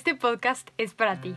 [0.00, 1.36] Este podcast es para ti.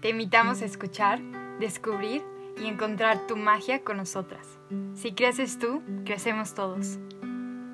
[0.00, 1.20] Te invitamos a escuchar,
[1.58, 2.22] descubrir
[2.62, 4.46] y encontrar tu magia con nosotras.
[4.94, 7.00] Si creces tú, crecemos todos.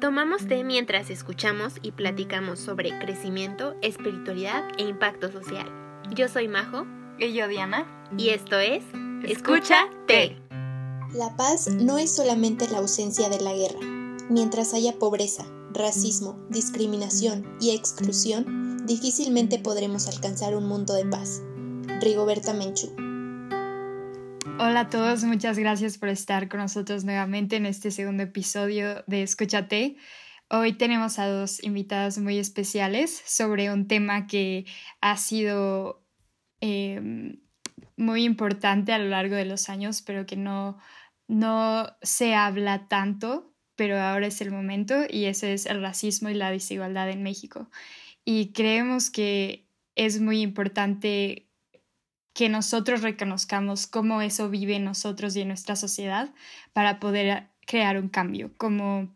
[0.00, 5.70] Tomamos té mientras escuchamos y platicamos sobre crecimiento, espiritualidad e impacto social.
[6.14, 6.86] Yo soy Majo.
[7.18, 8.08] Y yo Diana.
[8.16, 8.82] Y esto es
[9.24, 10.38] Escucha Té.
[11.12, 13.80] La paz no es solamente la ausencia de la guerra.
[14.30, 15.44] Mientras haya pobreza,
[15.74, 21.42] racismo, discriminación y exclusión, difícilmente podremos alcanzar un mundo de paz.
[22.00, 22.94] Rigoberta Menchú.
[24.58, 29.22] Hola a todos, muchas gracias por estar con nosotros nuevamente en este segundo episodio de
[29.22, 29.96] Escúchate.
[30.48, 34.66] Hoy tenemos a dos invitadas muy especiales sobre un tema que
[35.00, 36.04] ha sido
[36.60, 37.40] em,
[37.96, 40.78] muy importante a lo largo de los años, pero que no,
[41.28, 46.34] no se habla tanto pero ahora es el momento y ese es el racismo y
[46.34, 47.70] la desigualdad en México.
[48.32, 49.66] Y creemos que
[49.96, 51.48] es muy importante
[52.32, 56.32] que nosotros reconozcamos cómo eso vive en nosotros y en nuestra sociedad
[56.72, 59.12] para poder crear un cambio, como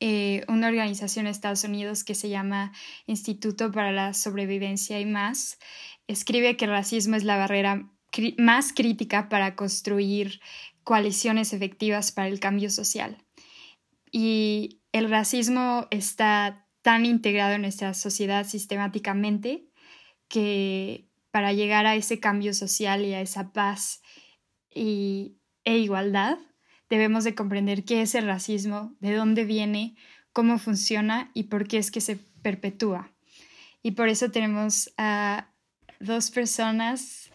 [0.00, 2.72] eh, una organización en Estados Unidos que se llama
[3.06, 5.58] Instituto para la Sobrevivencia y más,
[6.06, 7.88] escribe que el racismo es la barrera
[8.36, 10.42] más crítica para construir
[10.84, 13.16] coaliciones efectivas para el cambio social.
[14.12, 19.66] Y el racismo está tan integrado en nuestra sociedad sistemáticamente
[20.28, 24.02] que para llegar a ese cambio social y a esa paz
[24.72, 26.38] y, e igualdad
[26.88, 29.96] debemos de comprender qué es el racismo, de dónde viene,
[30.32, 33.12] cómo funciona y por qué es que se perpetúa.
[33.82, 35.50] Y por eso tenemos a
[35.98, 37.32] dos personas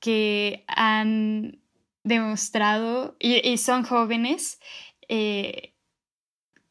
[0.00, 1.60] que han
[2.02, 4.58] demostrado y, son jóvenes
[5.10, 5.74] eh,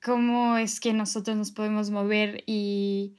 [0.08, 3.17] cómo es que nosotros nos podemos mover y,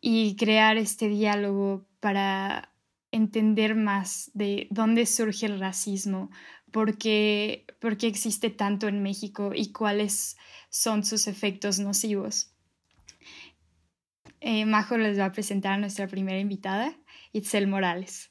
[0.00, 2.72] y crear este diálogo para
[3.12, 6.30] entender más de dónde surge el racismo,
[6.72, 10.38] por qué, por qué existe tanto en México y cuáles
[10.70, 12.50] son sus efectos nocivos.
[14.40, 16.96] Eh, Majo les va a presentar a nuestra primera invitada,
[17.32, 18.30] Itzel Morales.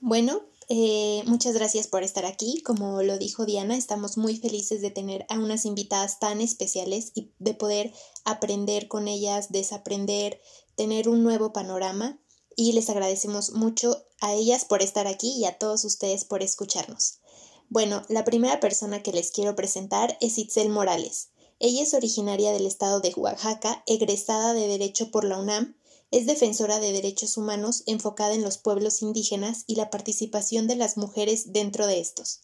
[0.00, 2.62] Bueno, eh, muchas gracias por estar aquí.
[2.62, 7.30] Como lo dijo Diana, estamos muy felices de tener a unas invitadas tan especiales y
[7.38, 7.92] de poder
[8.24, 10.40] aprender con ellas, desaprender,
[10.74, 12.18] tener un nuevo panorama.
[12.54, 17.20] Y les agradecemos mucho a ellas por estar aquí y a todos ustedes por escucharnos.
[17.68, 21.30] Bueno, la primera persona que les quiero presentar es Itzel Morales.
[21.58, 25.76] Ella es originaria del estado de Oaxaca, egresada de Derecho por la UNAM
[26.12, 30.98] es defensora de derechos humanos enfocada en los pueblos indígenas y la participación de las
[30.98, 32.42] mujeres dentro de estos.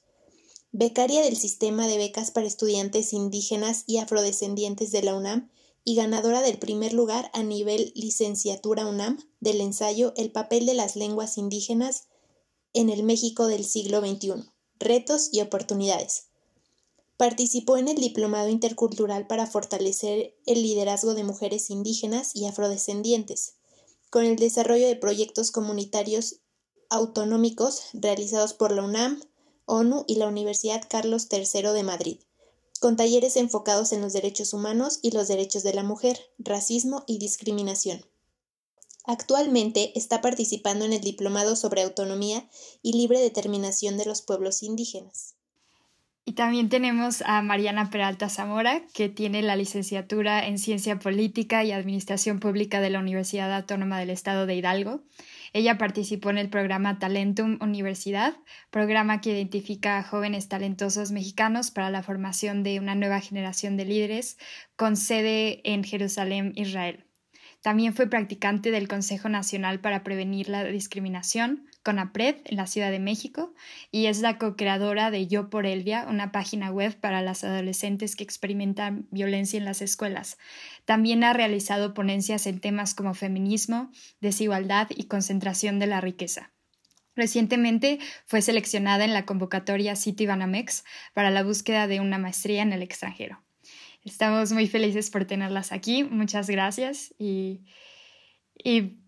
[0.72, 5.50] Becaria del sistema de becas para estudiantes indígenas y afrodescendientes de la UNAM
[5.84, 10.96] y ganadora del primer lugar a nivel licenciatura UNAM del ensayo El papel de las
[10.96, 12.08] lenguas indígenas
[12.72, 16.28] en el México del siglo XXI, retos y oportunidades.
[17.18, 23.57] Participó en el Diplomado Intercultural para fortalecer el liderazgo de mujeres indígenas y afrodescendientes,
[24.10, 26.40] con el desarrollo de proyectos comunitarios
[26.90, 29.20] autonómicos realizados por la UNAM,
[29.66, 32.18] ONU y la Universidad Carlos III de Madrid,
[32.80, 37.18] con talleres enfocados en los derechos humanos y los derechos de la mujer, racismo y
[37.18, 38.04] discriminación.
[39.04, 42.48] Actualmente está participando en el Diplomado sobre Autonomía
[42.82, 45.37] y Libre Determinación de los Pueblos Indígenas.
[46.28, 51.72] Y también tenemos a Mariana Peralta Zamora, que tiene la licenciatura en Ciencia Política y
[51.72, 55.00] Administración Pública de la Universidad Autónoma del Estado de Hidalgo.
[55.54, 58.36] Ella participó en el programa Talentum Universidad,
[58.70, 63.86] programa que identifica a jóvenes talentosos mexicanos para la formación de una nueva generación de
[63.86, 64.36] líderes,
[64.76, 67.06] con sede en Jerusalén, Israel.
[67.62, 72.98] También fue practicante del Consejo Nacional para Prevenir la Discriminación, CONAPRED, en la Ciudad de
[72.98, 73.54] México,
[73.90, 78.24] y es la co-creadora de Yo por Elvia, una página web para las adolescentes que
[78.24, 80.36] experimentan violencia en las escuelas.
[80.84, 83.90] También ha realizado ponencias en temas como feminismo,
[84.20, 86.52] desigualdad y concentración de la riqueza.
[87.16, 90.84] Recientemente fue seleccionada en la convocatoria City Banamex
[91.14, 93.42] para la búsqueda de una maestría en el extranjero.
[94.04, 96.04] Estamos muy felices por tenerlas aquí.
[96.04, 97.14] Muchas gracias.
[97.18, 97.62] Y,
[98.62, 98.98] y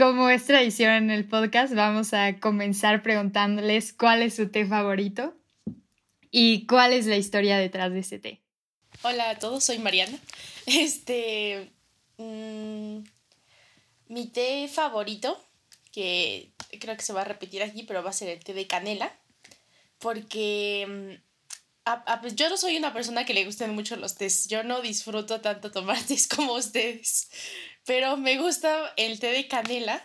[0.00, 5.34] como es tradición en el podcast, vamos a comenzar preguntándoles cuál es su té favorito
[6.30, 8.40] y cuál es la historia detrás de ese té.
[9.02, 10.18] Hola a todos, soy Mariana.
[10.66, 11.70] Este.
[12.16, 13.00] Mm,
[14.08, 15.38] mi té favorito,
[15.92, 16.50] que
[16.80, 19.14] creo que se va a repetir aquí, pero va a ser el té de canela.
[19.98, 21.30] Porque mm,
[22.22, 24.48] pues yo no soy una persona que le gusten mucho los tés.
[24.48, 27.28] Yo no disfruto tanto tomar tés como ustedes.
[27.86, 30.04] Pero me gusta el té de canela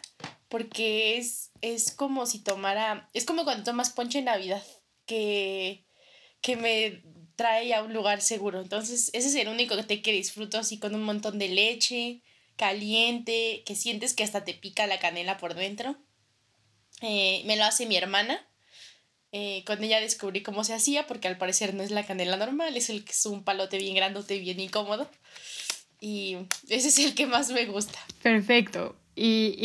[0.49, 4.63] porque es, es como si tomara, es como cuando tomas ponche en Navidad,
[5.05, 5.85] que,
[6.41, 7.03] que me
[7.35, 8.61] trae a un lugar seguro.
[8.61, 12.21] Entonces, ese es el único té que disfruto así con un montón de leche,
[12.55, 15.97] caliente, que sientes que hasta te pica la canela por dentro.
[17.01, 18.47] Eh, me lo hace mi hermana.
[19.31, 22.77] Eh, con ella descubrí cómo se hacía, porque al parecer no es la canela normal,
[22.77, 25.09] es el que es un palote bien grandote, bien incómodo.
[25.99, 26.37] Y
[26.69, 27.99] ese es el que más me gusta.
[28.21, 28.95] Perfecto.
[29.15, 29.55] ¿Y,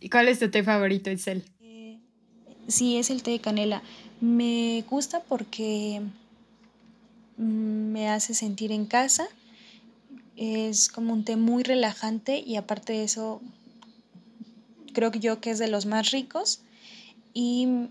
[0.00, 1.44] y, cuál es tu té favorito, Isel?
[1.60, 1.98] Eh,
[2.66, 3.82] sí, es el té de canela.
[4.20, 6.00] Me gusta porque
[7.36, 9.28] mm, me hace sentir en casa.
[10.36, 13.40] Es como un té muy relajante y aparte de eso,
[14.92, 16.60] creo que yo que es de los más ricos
[17.32, 17.88] y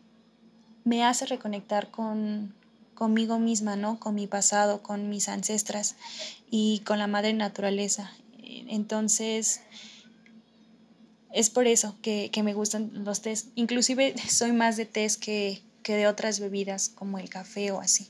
[0.84, 2.54] me hace reconectar con,
[2.96, 4.00] conmigo misma, ¿no?
[4.00, 5.96] Con mi pasado, con mis ancestras
[6.50, 8.12] y con la madre naturaleza.
[8.42, 9.62] Entonces,
[11.34, 13.50] es por eso que, me gustan los tés.
[13.56, 18.08] Inclusive soy más de tés que, que de otras bebidas como el café o así.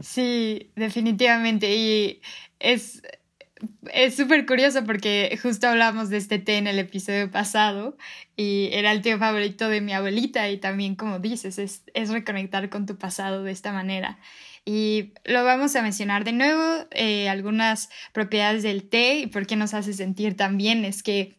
[0.00, 1.74] Sí, definitivamente.
[1.74, 2.20] Y
[2.58, 3.02] es,
[3.92, 7.96] es súper curioso porque justo hablamos de este té en el episodio pasado
[8.36, 12.68] y era el té favorito de mi abuelita y también como dices, es, es reconectar
[12.68, 14.18] con tu pasado de esta manera.
[14.64, 19.56] Y lo vamos a mencionar de nuevo, eh, algunas propiedades del té y por qué
[19.56, 21.36] nos hace sentir tan bien es que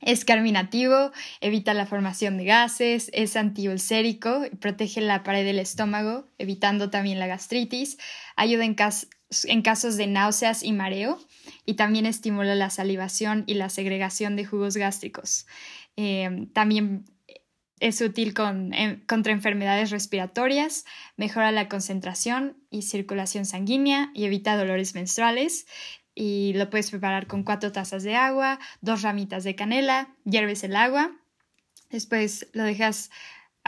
[0.00, 6.88] es carminativo, evita la formación de gases, es antiulcérico, protege la pared del estómago, evitando
[6.88, 7.98] también la gastritis,
[8.34, 8.76] ayuda en,
[9.44, 11.18] en casos de náuseas y mareo
[11.64, 15.46] y también estimula la salivación y la segregación de jugos gástricos.
[15.96, 17.04] Eh, también
[17.80, 20.84] es útil contra enfermedades respiratorias,
[21.16, 25.66] mejora la concentración y circulación sanguínea y evita dolores menstruales.
[26.14, 30.76] Y lo puedes preparar con cuatro tazas de agua, dos ramitas de canela, hierves el
[30.76, 31.16] agua,
[31.88, 33.10] después lo dejas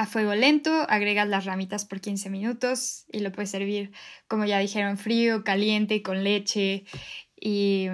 [0.02, 3.92] a fuego lento, agregas las ramitas por 15 minutos y lo puedes servir,
[4.26, 6.84] como ya dijeron, frío, caliente, con leche
[7.40, 7.86] y,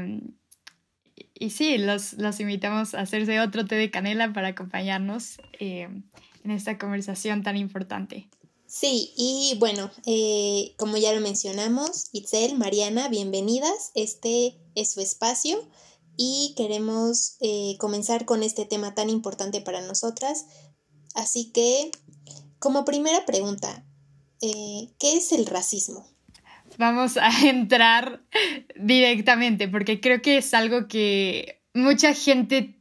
[1.34, 5.86] y sí, los, los, invitamos a hacerse otro té de canela para acompañarnos eh,
[6.44, 8.30] en esta conversación tan importante.
[8.66, 13.92] Sí, y bueno, eh, como ya lo mencionamos, Itzel, Mariana, bienvenidas.
[13.94, 15.58] Este es su espacio
[16.16, 20.46] y queremos eh, comenzar con este tema tan importante para nosotras.
[21.14, 21.90] Así que,
[22.58, 23.84] como primera pregunta,
[24.40, 26.06] ¿qué es el racismo?
[26.78, 28.22] vamos a entrar
[28.76, 32.76] directamente, porque creo que es algo que mucha gente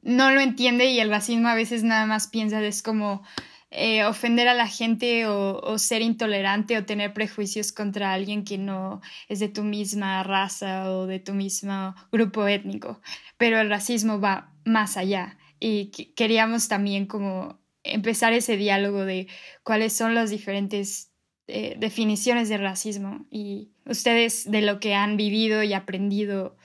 [0.00, 3.22] no lo entiende y el racismo a veces nada más piensa es como
[3.70, 9.00] eh, ofender a la gente o, ser intolerante o tener prejuicios contra alguien que no
[9.28, 13.00] es de tu misma raza o de tu mismo grupo étnico.
[13.36, 19.28] Pero el racismo va más allá y queríamos también como empezar ese diálogo de
[19.62, 21.10] cuáles son los diferentes
[21.46, 26.56] eh, definiciones de racismo y ustedes de lo que han vivido y aprendido,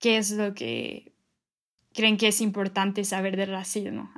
[0.00, 1.12] ¿qué es lo que
[1.94, 4.12] creen que es importante saber del racismo?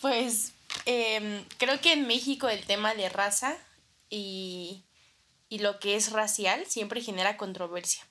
[0.00, 0.54] Pues
[0.86, 3.56] em, creo que en México el tema de raza
[4.08, 4.84] y,
[5.50, 8.02] lo que es racial siempre genera controversia.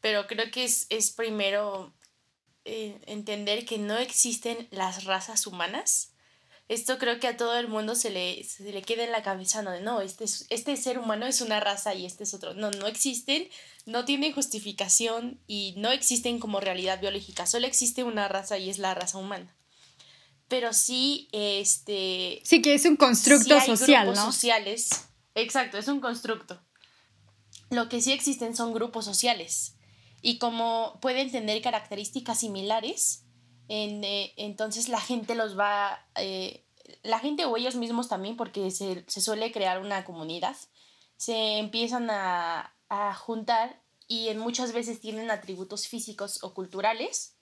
[0.00, 1.92] Pero creo que es, primero
[2.68, 6.12] eh, entender que no existen las razas humanas
[6.68, 9.62] esto creo que a todo el mundo se le, se le queda en la cabeza,
[9.62, 12.52] no, no, este, este ser humano es una raza y este es otro.
[12.52, 13.48] No, no existen,
[13.86, 17.46] no tienen justificación y no existen como realidad biológica.
[17.46, 19.56] Solo existe una raza y es la raza humana.
[20.46, 22.42] Pero sí, este...
[22.44, 24.90] Sí, que es un constructo social, grupos sociales.
[25.34, 26.60] Exacto, es un constructo.
[27.70, 29.74] Lo que sí existen son grupos sociales.
[30.20, 33.24] Y como pueden tener características similares,
[33.68, 36.64] eh, entonces la gente los va, eh,
[37.02, 40.56] la gente o ellos mismos también, porque se, suele crear una comunidad,
[41.16, 42.74] se empiezan a,
[43.18, 47.36] juntar y en muchas veces tienen atributos físicos o culturales,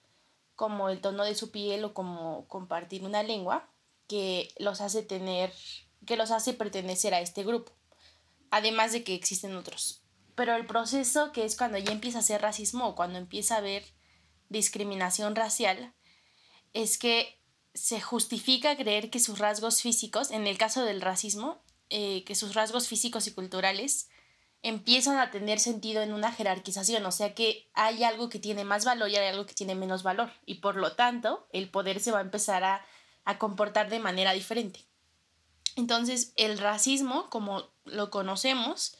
[0.55, 3.69] como el tono de su piel o como compartir una lengua,
[4.07, 5.53] que los hace tener,
[6.05, 7.71] que los hace pertenecer a este grupo,
[8.51, 10.01] además de que existen otros.
[10.37, 13.57] Pero el proceso que es cuando ya empieza a ser racismo o cuando empieza a
[13.57, 13.83] haber
[14.49, 15.95] discriminación racial,
[16.73, 17.41] es que
[17.73, 22.53] se justifica creer que sus rasgos físicos, en el caso del racismo, eh, que sus
[22.53, 24.09] rasgos físicos y culturales
[24.61, 28.85] empiezan a tener sentido en una jerarquización, o sea que hay algo que tiene más
[28.85, 32.11] valor y hay algo que tiene menos valor, y por lo tanto el poder se
[32.11, 32.85] va a empezar a,
[33.25, 34.85] a comportar de manera diferente.
[35.75, 38.95] Entonces el racismo, como lo conocemos,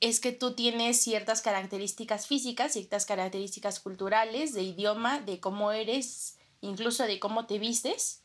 [0.00, 6.36] es que tú tienes ciertas características físicas, ciertas características culturales, de idioma, de cómo eres,
[6.60, 8.22] incluso de cómo te vistes.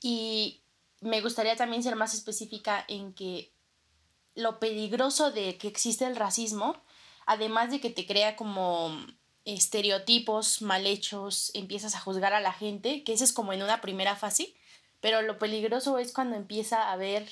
[0.00, 0.60] Y
[1.00, 3.52] me gustaría también ser más específica en que
[4.34, 6.82] lo peligroso de que existe el racismo,
[7.26, 8.96] además de que te crea como
[9.44, 13.80] estereotipos mal hechos, empiezas a juzgar a la gente, que eso es como en una
[13.80, 14.54] primera fase,
[15.00, 17.28] pero lo peligroso es cuando empieza a haber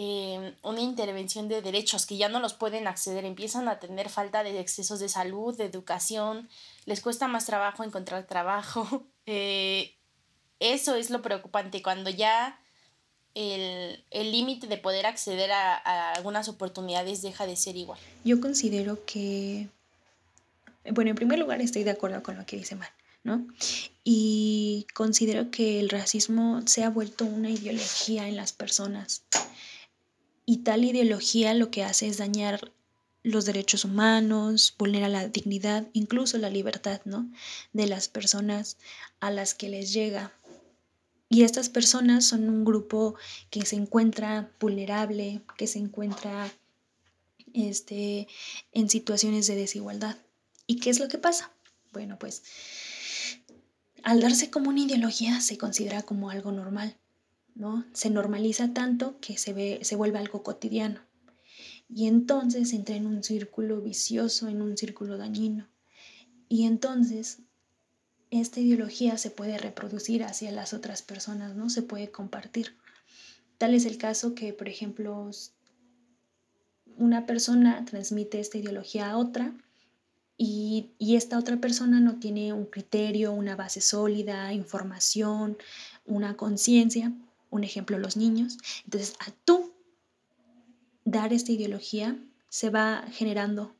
[0.00, 4.44] eh, una intervención de derechos que ya no los pueden acceder, empiezan a tener falta
[4.44, 6.48] de excesos de salud, de educación,
[6.86, 9.04] les cuesta más trabajo encontrar trabajo.
[9.30, 9.94] Eh,
[10.58, 12.58] eso es lo preocupante, cuando ya
[13.34, 18.00] el límite de poder acceder a, a algunas oportunidades deja de ser igual.
[18.24, 19.68] Yo considero que
[20.90, 22.90] bueno, en primer lugar estoy de acuerdo con lo que dice Mar,
[23.22, 23.46] ¿no?
[24.02, 29.22] Y considero que el racismo se ha vuelto una ideología en las personas.
[30.50, 32.72] Y tal ideología lo que hace es dañar
[33.22, 37.30] los derechos humanos, vulnera la dignidad, incluso la libertad, ¿no?
[37.74, 38.78] De las personas
[39.20, 40.32] a las que les llega.
[41.28, 43.14] Y estas personas son un grupo
[43.50, 46.50] que se encuentra vulnerable, que se encuentra
[47.52, 48.26] este,
[48.72, 50.16] en situaciones de desigualdad.
[50.66, 51.52] ¿Y qué es lo que pasa?
[51.92, 52.42] Bueno, pues
[54.02, 56.96] al darse como una ideología se considera como algo normal,
[57.58, 57.84] ¿no?
[57.92, 61.00] Se normaliza tanto que se, ve, se vuelve algo cotidiano.
[61.88, 65.68] Y entonces entra en un círculo vicioso, en un círculo dañino.
[66.48, 67.40] Y entonces
[68.30, 71.68] esta ideología se puede reproducir hacia las otras personas, ¿no?
[71.68, 72.76] Se puede compartir.
[73.58, 75.28] Tal es el caso que, por ejemplo,
[76.96, 79.52] una persona transmite esta ideología a otra
[80.36, 85.56] y, esta otra persona no tiene un criterio, una base sólida, información,
[86.06, 87.12] una conciencia,
[87.50, 88.58] un ejemplo los niños.
[88.84, 89.74] Entonces, a tú
[91.04, 92.16] dar esta ideología
[92.48, 93.74] se va generando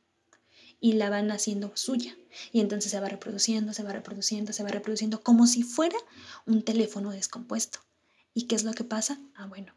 [0.79, 2.15] y la van haciendo suya.
[2.51, 5.97] Y entonces se va reproduciendo, se va reproduciendo, se va reproduciendo como si fuera
[6.45, 7.79] un teléfono descompuesto.
[8.33, 9.19] ¿Y qué es lo que pasa?
[9.35, 9.73] Ah, bueno,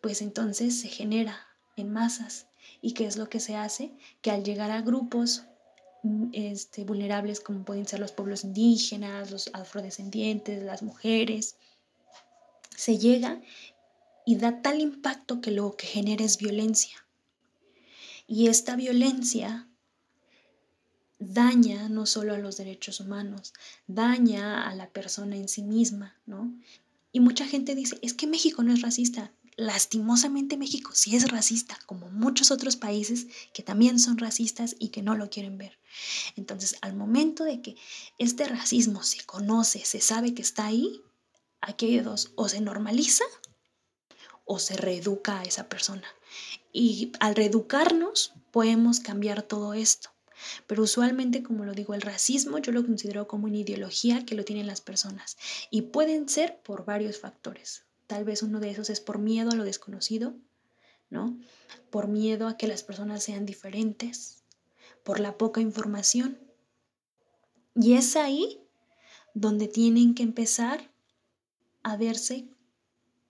[0.00, 2.46] pues entonces se genera en masas.
[2.80, 3.92] ¿Y qué es lo que se hace?
[4.22, 5.44] Que al llegar a grupos
[6.32, 11.56] este, vulnerables como pueden ser los pueblos indígenas, los afrodescendientes, las mujeres.
[12.76, 13.40] Se llega
[14.24, 17.06] y da tal impacto que lo que genera es violencia.
[18.26, 19.68] Y esta violencia
[21.18, 23.54] daña no solo a los derechos humanos,
[23.86, 26.52] daña a la persona en sí misma, ¿no?
[27.12, 31.78] Y mucha gente dice, es que México no es racista lastimosamente México sí es racista,
[31.86, 35.78] como muchos otros países que también son racistas y que no lo quieren ver.
[36.36, 37.76] Entonces, al momento de que
[38.18, 41.00] este racismo se conoce, se sabe que está ahí,
[41.66, 43.24] aquí hay dos, o se normaliza
[44.44, 46.06] o se reeduca a esa persona.
[46.72, 50.10] Y al reeducarnos podemos cambiar todo esto.
[50.66, 54.44] Pero usualmente, como lo digo, el racismo yo lo considero como una ideología que lo
[54.44, 55.36] tienen las personas
[55.70, 57.84] y pueden ser por varios factores.
[58.06, 60.34] Tal vez uno de esos es por miedo a lo desconocido,
[61.10, 61.36] ¿no?
[61.90, 64.44] Por miedo a que las personas sean diferentes,
[65.02, 66.38] por la poca información.
[67.74, 68.60] Y es ahí
[69.34, 70.90] donde tienen que empezar
[71.86, 72.46] a verse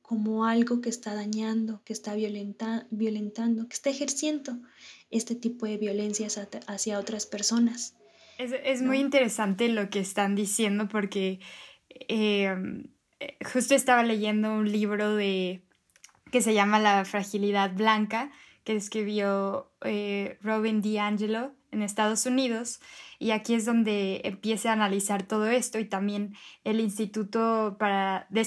[0.00, 4.58] como algo que está dañando, que está violentando, que está ejerciendo
[5.10, 7.94] este tipo de violencias hacia otras personas.
[8.38, 11.40] Es, muy interesante lo que están diciendo porque
[11.90, 12.54] eh,
[13.52, 15.62] justo estaba leyendo un libro de
[16.32, 18.30] que se llama La fragilidad blanca,
[18.64, 22.80] que escribió eh, Robin DiAngelo en Estados Unidos,
[23.18, 28.44] y aquí es donde empieza a analizar todo esto y también el Instituto para de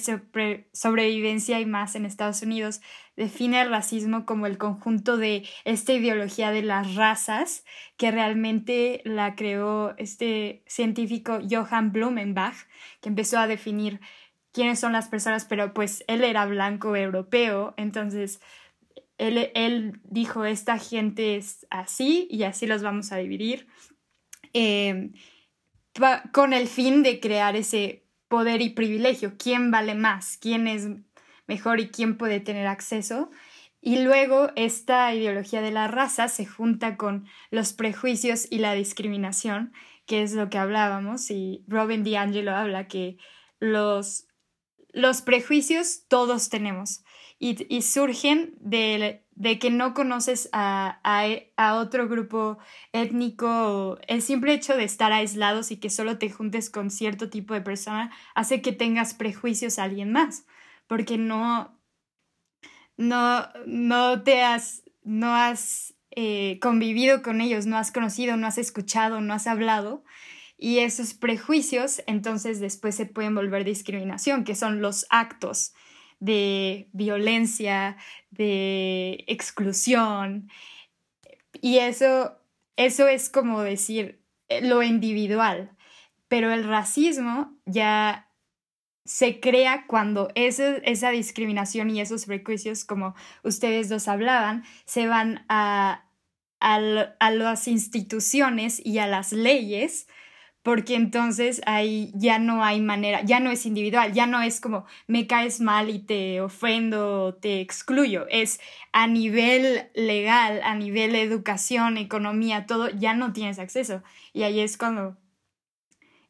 [0.74, 2.82] Sobrevivencia y más en Estados Unidos
[3.16, 7.66] define el racismo como el conjunto de esta ideología de las razas
[7.98, 12.56] que realmente la creó este científico Johann Blumenbach,
[13.02, 14.00] que empezó a definir
[14.52, 18.40] quiénes son las personas, pero pues él era blanco europeo, entonces
[19.18, 23.68] él, él dijo, esta gente es así y así los vamos a dividir,
[24.54, 25.14] em,
[26.32, 30.88] con el fin de crear ese poder y privilegio, quién vale más, quién es
[31.48, 33.32] mejor y quién puede tener acceso.
[33.82, 39.74] Y luego esta ideología de la raza se junta con los prejuicios y la discriminación,
[40.06, 43.18] que es lo que hablábamos, y Robin DiAngelo habla que
[43.60, 44.30] los
[44.92, 47.04] los prejuicios todos tenemos
[47.40, 49.24] y, surgen de,
[49.60, 51.00] que no conoces a,
[51.76, 52.58] otro grupo
[52.92, 57.54] étnico, el simple hecho de estar aislados y que solo te juntes con cierto tipo
[57.54, 60.46] de persona hace que tengas prejuicios a alguien más,
[60.88, 61.80] porque no,
[62.98, 68.58] no, no te has no has eh, convivido con ellos, no has conocido, no has
[68.58, 70.04] escuchado, no has hablado.
[70.58, 75.74] Y esos prejuicios entonces después se pueden volver discriminación, que son los actos
[76.20, 77.98] de violencia,
[78.32, 80.50] de exclusión.
[81.62, 82.38] Y eso,
[82.76, 85.76] eso es como decir eh, lo individual.
[86.28, 88.30] Pero el racismo ya
[89.10, 96.06] se crea cuando esa discriminación y esos prejuicios, como ustedes dos hablaban, se van a,
[96.60, 96.80] a,
[97.32, 100.08] las instituciones y a las leyes,
[100.70, 104.86] porque entonces ahí ya no hay manera, ya no es individual, ya no es como
[105.08, 108.60] me caes mal y te ofendo, te excluyo, es
[108.92, 114.04] a nivel legal, a nivel educación, economía, todo, ya no tienes acceso.
[114.32, 115.18] Y ahí es cuando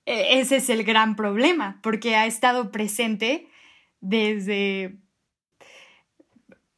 [0.06, 3.50] e, ese es el gran problema, porque ha estado presente
[4.00, 5.00] desde,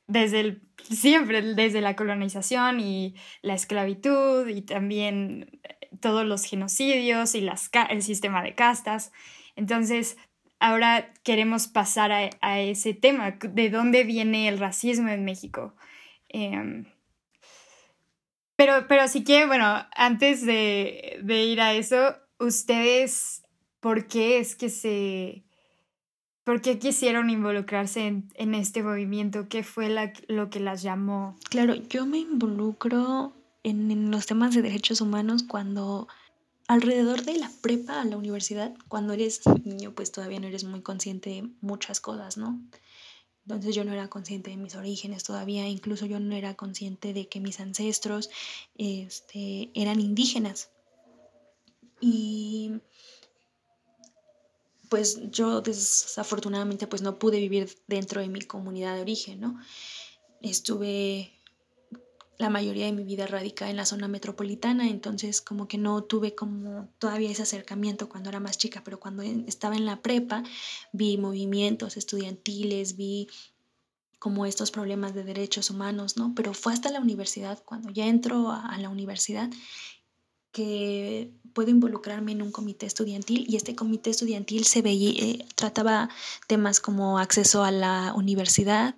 [0.08, 3.14] desde el, siempre, desde la colonización y
[3.44, 5.62] la esclavitud y también
[6.00, 9.12] todos los genocidios y las, el sistema de castas.
[9.56, 10.18] Entonces,
[10.60, 15.76] ahora queremos pasar a, ese tema, de dónde viene el racismo en México.
[16.30, 16.86] Em,
[18.56, 23.44] pero, pero si quieren, bueno, antes de, ir a eso, ustedes,
[23.80, 25.44] ¿por qué es que se...
[26.44, 29.48] ¿Por qué quisieron involucrarse en, este movimiento?
[29.48, 29.90] ¿Qué fue
[30.28, 31.38] lo que las llamó?
[31.50, 33.34] Claro, yo me involucro
[33.64, 36.08] en, en, los temas de derechos humanos cuando
[36.68, 40.82] alrededor de la prepa a la universidad, cuando eres niño, pues todavía no eres muy
[40.82, 42.62] consciente de muchas cosas, ¿no?
[43.46, 47.28] Entonces yo no era consciente de mis orígenes todavía, incluso yo no era consciente de
[47.28, 48.30] que mis ancestros
[48.78, 50.70] este, eran indígenas.
[52.00, 52.74] Y
[54.90, 59.60] pues yo desafortunadamente pues no pude vivir dentro de mi comunidad de origen, ¿no?
[60.42, 61.41] Estuve
[62.42, 66.36] la mayoría de mi vida radica en la zona metropolitana, entonces como que no tuve
[66.36, 70.44] como todavía ese acercamiento cuando era más chica, pero cuando estaba en la prepa
[70.92, 73.30] vi movimientos estudiantiles, vi
[74.20, 76.34] como estos problemas de derechos humanos, ¿no?
[76.36, 79.50] Pero fue hasta la universidad, cuando ya entro a, la universidad,
[80.52, 86.10] que puedo involucrarme en un comité estudiantil y este comité estudiantil se veía, eh, trataba
[86.46, 88.96] temas como acceso a la universidad,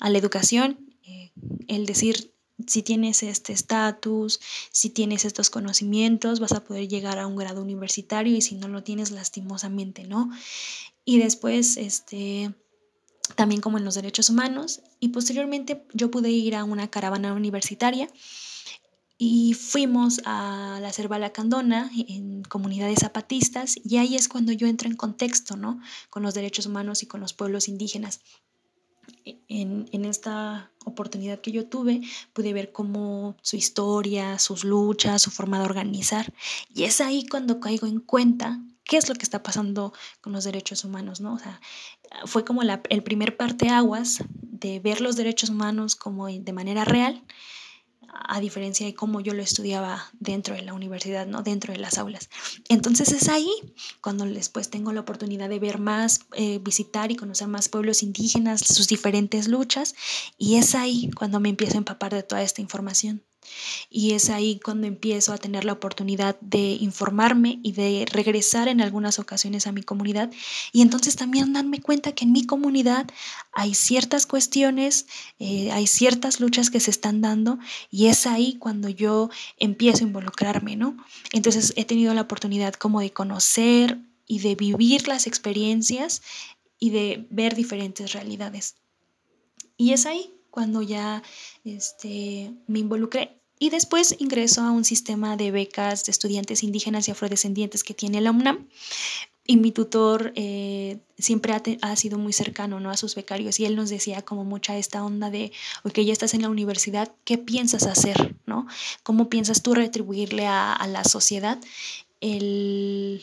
[0.00, 1.32] a la educación, eh,
[1.68, 2.35] el decir
[2.66, 4.40] si tienes este estatus,
[4.70, 8.68] si tienes estos conocimientos, vas a poder llegar a un grado universitario y si no
[8.68, 10.30] lo tienes lastimosamente, ¿no?
[11.04, 12.54] Y después, este,
[13.34, 18.08] también como en los derechos humanos y posteriormente yo pude ir a una caravana universitaria
[19.18, 24.88] y fuimos a la Cerva Lacandona en comunidades zapatistas y ahí es cuando yo entro
[24.88, 25.80] en contexto, ¿no?
[26.10, 28.20] Con los derechos humanos y con los pueblos indígenas.
[29.48, 32.00] En, en, esta oportunidad que yo tuve,
[32.32, 36.32] pude ver cómo su historia, sus luchas, su forma de organizar.
[36.72, 40.44] Y es ahí cuando caigo en cuenta qué es lo que está pasando con los
[40.44, 41.34] derechos humanos, ¿no?
[41.34, 41.60] O sea,
[42.24, 47.24] fue como la, el primer parteaguas de ver los derechos humanos como de manera real
[48.12, 51.42] a diferencia de cómo yo lo estudiaba dentro de la universidad, ¿no?
[51.42, 52.28] dentro de las aulas.
[52.68, 53.50] Entonces es ahí
[54.00, 58.60] cuando después tengo la oportunidad de ver más, eh, visitar y conocer más pueblos indígenas,
[58.60, 59.94] sus diferentes luchas,
[60.38, 63.22] y es ahí cuando me empiezo a empapar de toda esta información.
[63.90, 68.80] Y es ahí cuando empiezo a tener la oportunidad de informarme y de regresar en
[68.80, 70.30] algunas ocasiones a mi comunidad.
[70.72, 73.06] Y entonces también darme cuenta que en mi comunidad
[73.52, 75.06] hay ciertas cuestiones,
[75.38, 77.58] eh, hay ciertas luchas que se están dando
[77.90, 80.96] y es ahí cuando yo empiezo a involucrarme, ¿no?
[81.32, 86.22] Entonces he tenido la oportunidad como de conocer y de vivir las experiencias
[86.78, 88.76] y de ver diferentes realidades.
[89.76, 91.22] Y es ahí cuando ya
[91.66, 93.36] este, me involucré.
[93.58, 98.22] Y después ingreso a un sistema de becas de estudiantes indígenas y afrodescendientes que tiene
[98.22, 98.66] la UNAM.
[99.44, 102.90] Y mi tutor eh, siempre ha, sido muy cercano ¿no?
[102.90, 105.52] a sus becarios y él nos decía como mucha esta onda de,
[105.84, 108.34] ok, ya estás en la universidad, ¿qué piensas hacer?
[108.46, 108.66] ¿no?
[109.02, 111.58] ¿Cómo piensas tú retribuirle a, a la sociedad
[112.22, 113.22] el,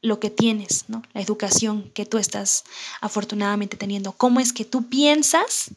[0.00, 1.02] lo que tienes, ¿no?
[1.12, 2.62] la educación que tú estás
[3.00, 4.12] afortunadamente teniendo?
[4.12, 5.72] ¿Cómo es que tú piensas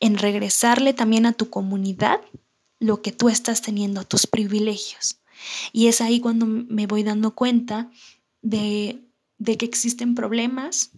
[0.00, 2.20] en regresarle también a tu comunidad
[2.80, 5.20] lo que tú estás teniendo, tus privilegios.
[5.72, 7.90] Y es ahí cuando me voy dando cuenta
[8.42, 9.04] de,
[9.44, 10.90] que existen problemas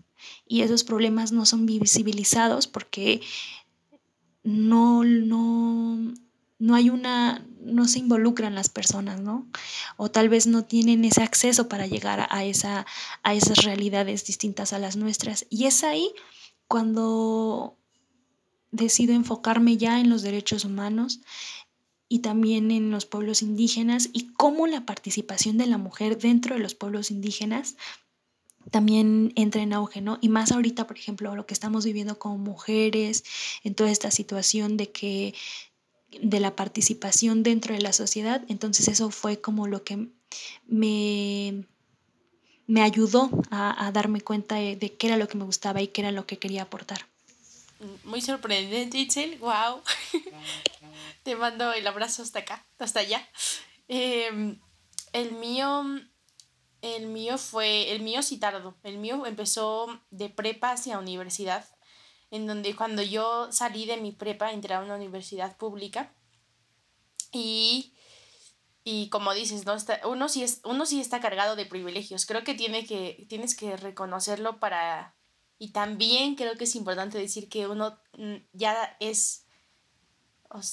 [0.46, 3.20] y esos problemas no son visibilizados porque
[4.42, 6.12] no, no,
[6.58, 9.46] no hay una, no se involucran las personas, ¿no?
[9.96, 12.86] O tal vez no tienen ese acceso para llegar a, esa,
[13.22, 15.46] a esas realidades distintas a las nuestras.
[15.50, 16.12] Y es ahí
[16.66, 17.76] cuando
[18.70, 21.20] decido enfocarme ya en los derechos humanos
[22.08, 26.60] y también en los pueblos indígenas y cómo la participación de la mujer dentro de
[26.60, 27.76] los pueblos indígenas
[28.70, 30.18] también entra en auge, ¿no?
[30.20, 33.24] Y más ahorita, por ejemplo, lo que estamos viviendo como mujeres,
[33.64, 35.34] en toda esta situación de que
[36.20, 40.08] de la participación dentro de la sociedad, entonces eso fue como lo que
[40.66, 41.64] me,
[42.66, 46.02] me ayudó a, darme cuenta de, de, qué era lo que me gustaba y qué
[46.02, 47.06] era lo que quería aportar.
[48.04, 49.82] Muy sorprendente, Itzel, wow.
[51.22, 53.26] Te mando el abrazo hasta acá, hasta allá.
[53.88, 54.60] Em,
[55.12, 55.84] el mío
[56.82, 61.68] el mío fue, el mío sí tardó, el mío empezó de prepa hacia universidad,
[62.30, 66.14] en donde cuando yo salí de mi prepa entré a una universidad pública
[67.32, 67.94] y,
[68.82, 69.76] y como dices, ¿no?
[70.08, 74.58] Uno, sí es, uno está cargado de privilegios, creo que, tiene que tienes que reconocerlo
[74.58, 75.14] para...
[75.60, 79.44] Y también creo que es importante decir que uno mm, ya es,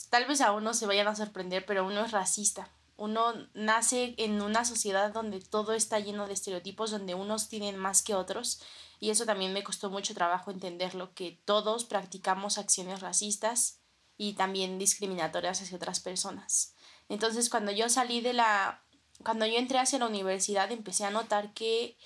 [0.09, 4.41] tal vez a uno se vayan a sorprender, pero uno es racista uno nace en
[4.41, 8.59] una sociedad donde todo está lleno de estereotipos, donde unos tienen más que otros,
[8.99, 13.79] y eso también me costó mucho trabajo entenderlo, que todos practicamos acciones racistas
[14.17, 16.73] y también discriminatorias hacia otras personas.
[17.07, 18.83] Entonces, cuando yo salí de la,
[19.23, 21.97] cuando yo entré hacia la universidad, empecé a notar que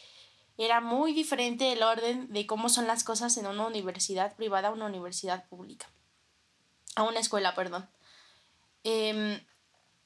[0.66, 4.72] era muy diferente el orden de cómo son las cosas en una universidad privada a
[4.72, 5.90] una universidad pública,
[6.96, 7.90] a una escuela, perdón.
[8.84, 9.40] Em,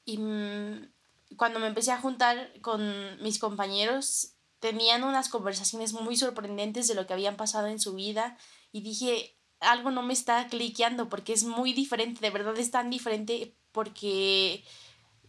[0.04, 0.88] y mm,
[1.36, 7.06] cuando me empecé a juntar con mis compañeros, tenían unas conversaciones muy sorprendentes de lo
[7.06, 8.38] que habían pasado en su vida
[8.72, 12.90] y dije, algo no me está cliqueando porque es muy diferente, de verdad es tan
[12.90, 14.64] diferente porque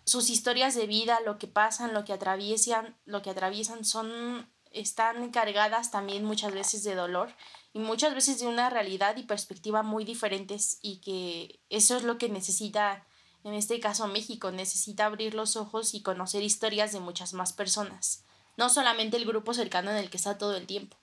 [0.06, 5.32] sus historias de vida, lo que pasan, lo que atraviesan, lo que atraviesan son están
[5.32, 7.34] cargadas también muchas veces de dolor
[7.74, 12.18] y muchas veces de una realidad y perspectiva muy diferentes y que eso es lo
[12.18, 13.06] que necesita
[13.44, 18.26] en este caso México, necesita abrir los ojos y conocer historias de muchas más personas,
[18.58, 20.98] no solamente el grupo cercano en el que está todo el tiempo.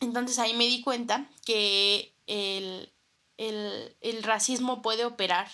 [0.00, 2.90] Entonces ahí me di cuenta que el,
[3.36, 5.50] el racismo puede operar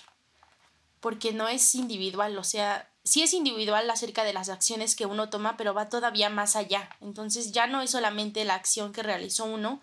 [1.00, 5.30] porque no es individual, o sea, sí es individual acerca de las acciones que uno
[5.30, 6.90] toma, pero va todavía más allá.
[7.00, 9.80] Entonces ya no es solamente la acción que realizó uno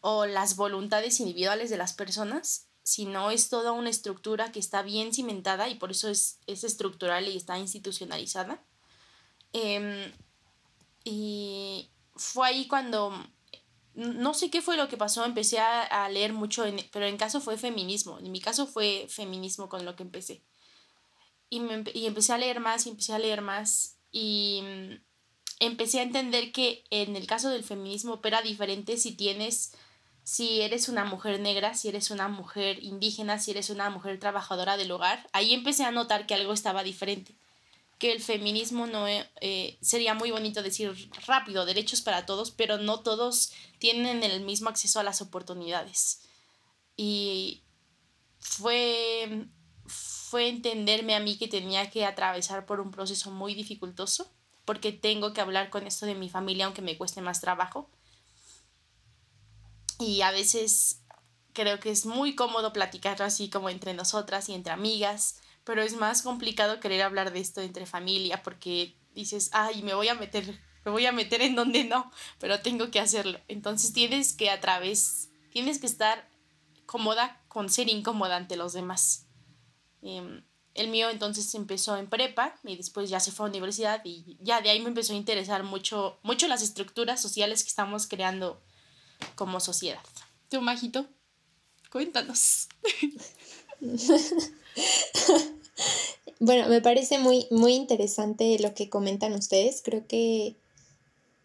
[0.00, 5.12] o las voluntades individuales de las personas, sino es toda una estructura que está bien
[5.12, 8.62] cimentada y por eso es, estructural y está institucionalizada.
[9.52, 10.10] Em,
[11.04, 13.12] y fue ahí cuando,
[13.94, 17.58] no sé qué fue lo que pasó, empecé a, leer mucho, pero en caso fue
[17.58, 20.42] feminismo, en mi caso fue feminismo con lo que empecé.
[21.50, 21.62] Y,
[21.94, 24.94] y empecé a leer más y empecé a leer más y mm,
[25.60, 29.72] empecé a entender que en el caso del feminismo opera diferente si tienes
[30.28, 34.76] si eres una mujer negra, si eres una mujer indígena, si eres una mujer trabajadora
[34.76, 37.34] del hogar, ahí empecé a notar que algo estaba diferente,
[37.98, 42.76] que el feminismo no eh, eh, sería muy bonito decir rápido, derechos para todos, pero
[42.76, 46.20] no todos tienen el mismo acceso a las oportunidades.
[46.94, 47.62] Y
[48.38, 49.46] fue,
[50.28, 54.30] fue entenderme a mí que tenía que atravesar por un proceso muy dificultoso,
[54.64, 57.88] porque tengo que hablar con esto de mi familia aunque me cueste más trabajo
[59.98, 61.02] y a veces
[61.52, 65.96] creo que es muy cómodo platicarlo así como entre nosotras y entre amigas, pero es
[65.96, 70.60] más complicado querer hablar de esto entre familia porque dices, ay, me voy a meter,
[70.84, 73.40] me voy a meter en donde no, pero tengo que hacerlo.
[73.48, 76.28] Entonces tienes que a través, tienes que estar
[76.86, 79.27] cómoda con ser incómoda ante los demás.
[80.02, 80.42] Em,
[80.74, 84.60] el mío entonces empezó en prepa y después ya se fue a universidad y ya
[84.60, 88.60] de ahí me empezó a interesar mucho, mucho las estructuras sociales que estamos creando
[89.34, 90.00] como sociedad.
[90.48, 91.06] ¿Tú, Majito?
[91.90, 92.68] Cuéntanos.
[96.38, 99.82] bueno, me parece muy, muy interesante lo que comentan ustedes.
[99.82, 100.56] Creo que,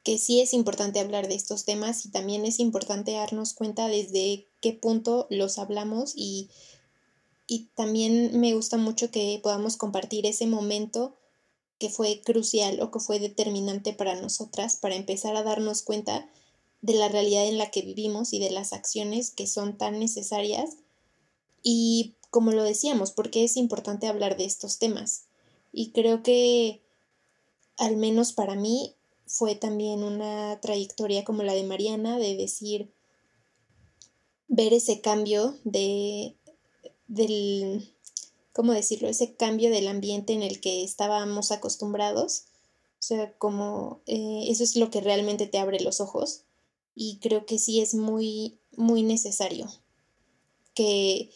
[0.03, 4.47] que sí es importante hablar de estos temas y también es importante darnos cuenta desde
[4.61, 6.49] qué punto los hablamos y,
[7.47, 11.15] y también me gusta mucho que podamos compartir ese momento
[11.77, 16.29] que fue crucial o que fue determinante para nosotras para empezar a darnos cuenta
[16.81, 20.77] de la realidad en la que vivimos y de las acciones que son tan necesarias.
[21.61, 25.25] Y como lo decíamos, porque es importante hablar de estos temas.
[25.71, 26.81] Y creo que,
[27.77, 32.91] al menos para mí, fue también una trayectoria como la de Mariana, de decir,
[34.47, 36.35] ver ese cambio de,
[37.07, 37.95] del,
[38.53, 39.07] ¿cómo decirlo?
[39.07, 42.45] Ese cambio del ambiente en el que estábamos acostumbrados.
[42.99, 46.43] O sea, como eh, eso es lo que realmente te abre los ojos
[46.95, 49.67] y creo que sí es muy, muy necesario.
[50.73, 51.29] que,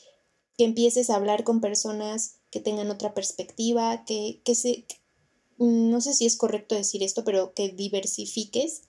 [0.57, 4.85] que empieces a hablar con personas que tengan otra perspectiva, que, que se,
[5.57, 8.83] no sé si es correcto decir esto, pero que diversifiques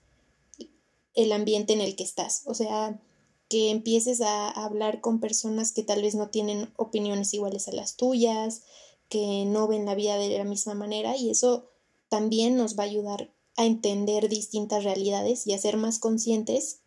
[1.15, 2.43] el ambiente en el que estás.
[2.45, 3.01] O sea,
[3.49, 7.95] que empieces a hablar con personas que tal vez no tienen opiniones iguales a las
[7.95, 8.61] tuyas,
[9.09, 11.65] que no ven la vida de la misma manera y eso
[12.09, 16.79] también nos va a ayudar a entender distintas realidades y a ser más conscientes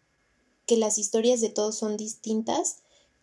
[0.64, 2.78] que las historias de todos son distintas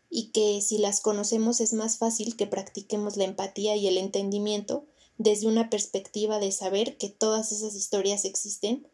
[0.10, 4.86] y que si las conocemos es más fácil que practiquemos la empatía y el entendimiento
[5.18, 8.88] desde una perspectiva de saber que todas esas historias existen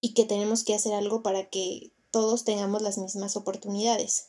[0.00, 4.28] y que tenemos que hacer algo para que todos tengamos las mismas oportunidades.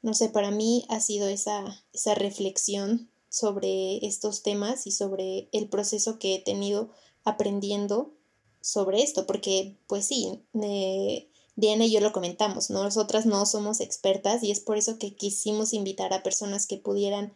[0.00, 5.68] No sé, para mí ha sido esa, esa reflexión sobre estos temas y sobre el
[5.68, 6.90] proceso que he tenido
[7.24, 8.12] aprendiendo
[8.60, 14.44] sobre esto, porque pues sí, eh, Diana y yo lo comentamos, nosotras no somos expertas
[14.44, 17.32] y es por eso que quisimos invitar a personas que pudieran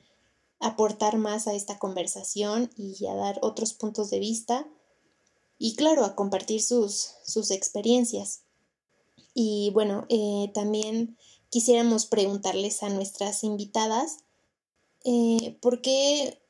[0.60, 4.68] aportar más a esta conversación y a dar otros puntos de vista
[5.58, 8.42] y claro, a compartir sus, sus experiencias.
[9.42, 11.16] Y bueno, eh, también
[11.48, 14.18] quisiéramos preguntarles a nuestras invitadas
[15.04, 16.42] eh, ¿por, qué,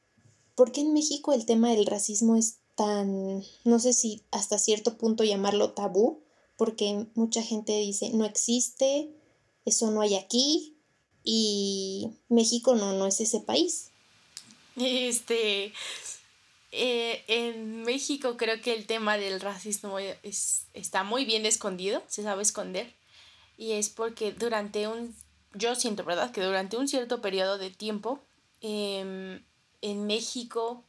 [0.56, 4.98] ¿por qué en México el tema del racismo es tan, no sé si hasta cierto
[4.98, 6.24] punto llamarlo tabú?
[6.56, 9.08] Porque mucha gente dice, no existe,
[9.64, 10.76] eso no hay aquí
[11.22, 13.90] y México no, no es ese país.
[14.74, 15.72] Este,
[16.72, 22.22] eh, en México creo que el tema del racismo es, está muy bien escondido, se
[22.22, 22.94] sabe esconder.
[23.56, 25.14] Y es porque durante un,
[25.54, 26.30] yo siento, ¿verdad?
[26.30, 28.24] Que durante un cierto periodo de tiempo,
[28.60, 29.44] em,
[29.82, 30.84] en México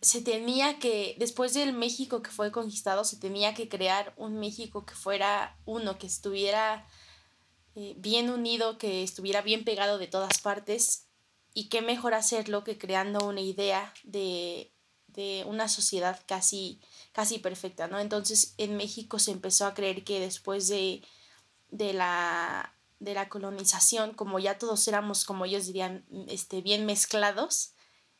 [0.00, 4.86] se tenía que, después del México que fue conquistado, se tenía que crear un México
[4.86, 6.86] que fuera uno, que estuviera
[7.74, 11.05] eh, bien unido, que estuviera bien pegado de todas partes
[11.56, 14.70] y qué mejor hacerlo que creando una idea de,
[15.46, 17.98] una sociedad casi, casi perfecta, ¿no?
[17.98, 21.02] Entonces en México se empezó a creer que después de,
[21.70, 27.72] la, de la colonización, como ya todos éramos, como ellos dirían, este, bien mezclados,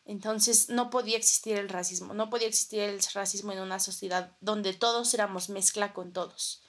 [0.07, 4.73] entonces no podía existir el racismo, no podía existir el racismo en una sociedad donde
[4.73, 6.63] todos éramos mezcla con todos.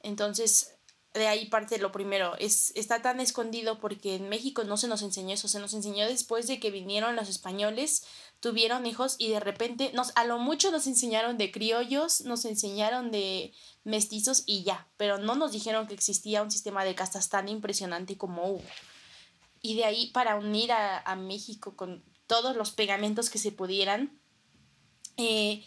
[0.00, 0.73] Entonces
[1.14, 5.00] de ahí parte lo primero, es, está tan escondido porque en México no se nos
[5.02, 8.04] enseñó eso, se nos enseñó después de que vinieron los españoles,
[8.40, 13.12] tuvieron hijos y de repente nos, a lo mucho nos enseñaron de criollos, nos enseñaron
[13.12, 13.52] de
[13.84, 18.18] mestizos y ya, pero no nos dijeron que existía un sistema de castas tan impresionante
[18.18, 18.64] como hubo.
[19.62, 24.18] Y de ahí para unir a, a México con todos los pegamentos que se pudieran,
[25.16, 25.64] eh,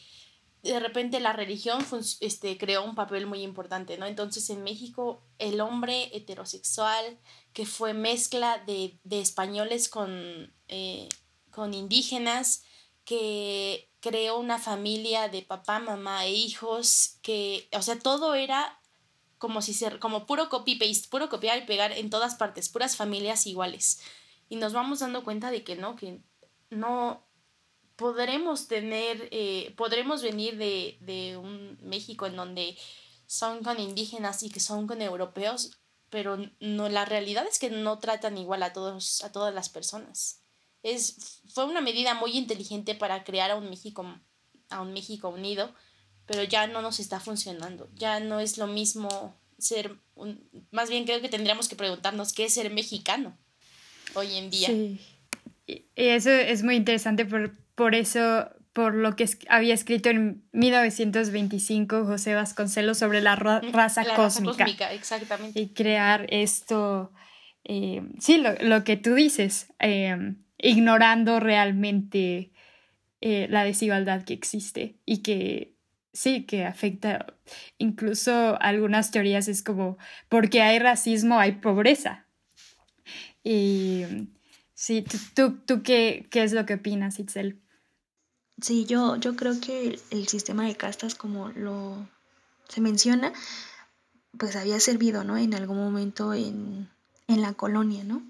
[0.67, 1.85] de repente la religión
[2.19, 4.05] este, creó un papel muy importante, ¿no?
[4.05, 7.19] Entonces en México el hombre heterosexual
[7.53, 11.09] que fue mezcla de, españoles con, eh,
[11.51, 12.63] con indígenas,
[13.03, 18.79] que creó una familia de papá, mamá e hijos, que, o sea, todo era
[19.37, 23.47] como si ser, como puro copy-paste, puro copiar y pegar en todas partes, puras familias
[23.47, 24.01] iguales.
[24.49, 26.21] Y nos vamos dando cuenta de que no, que
[26.69, 27.26] no,
[27.97, 32.77] podremos tener, eh, podremos venir de, de, un México en donde
[33.25, 35.77] son con indígenas y que son con europeos,
[36.09, 40.41] pero no, la realidad es que no tratan igual a todos, a todas las personas.
[40.83, 44.05] Es, fue una medida muy inteligente para crear a un México,
[44.69, 45.73] a un México unido,
[46.27, 47.89] pero ya no nos está funcionando.
[47.95, 52.45] Ya no es lo mismo ser un, más bien creo que tendríamos que preguntarnos qué
[52.45, 53.35] es ser mexicano
[54.13, 54.67] hoy en día.
[54.67, 55.01] Sí.
[55.67, 62.05] Y eso es muy interesante por, por eso, por lo que había escrito en 1925
[62.05, 64.65] José Vasconcelos sobre la, raza cósmica.
[64.65, 64.93] cósmica.
[64.93, 65.59] exactamente.
[65.59, 67.11] Y crear esto,
[67.65, 72.51] eh, sí, lo, que tú dices, eh, ignorando realmente
[73.21, 75.73] eh, la desigualdad que existe y que
[76.13, 77.27] sí, que afecta
[77.77, 79.97] incluso algunas teorías es como,
[80.29, 82.25] porque hay racismo, hay pobreza.
[83.43, 84.03] Y
[84.77, 87.59] sí, ¿tú, tú, qué, qué es lo que opinas, Itzel?
[88.61, 92.07] Sí, yo, yo creo que el, sistema de castas, como lo
[92.69, 93.33] se menciona,
[94.37, 95.37] pues había servido, ¿no?
[95.37, 96.89] En algún momento en,
[97.27, 98.23] en la colonia, ¿no?